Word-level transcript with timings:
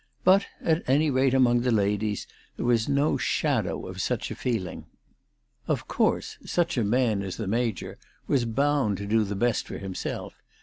But, 0.23 0.47
at 0.63 0.81
any 0.89 1.11
rate 1.11 1.35
among 1.35 1.61
the 1.61 1.69
ladies, 1.69 2.25
there 2.57 2.65
was 2.65 2.89
no 2.89 3.17
shadow 3.17 3.85
of 3.85 4.01
such 4.01 4.31
a 4.31 4.35
feeling. 4.35 4.87
Of 5.67 5.87
course 5.87 6.39
such 6.43 6.75
a 6.75 6.79
A 6.81 6.81
A 6.83 6.87
354 6.87 6.87
ALICE 6.87 6.87
DTJGDALE. 7.17 7.19
man 7.19 7.27
as 7.27 7.37
the 7.37 7.47
Major 7.47 7.97
was 8.25 8.45
bound 8.45 8.97
to 8.97 9.05
do 9.05 9.23
the 9.23 9.35
best 9.35 9.67
for 9.67 9.77
himself. 9.77 10.33